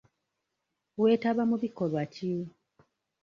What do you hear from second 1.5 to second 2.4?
bikolwa ki?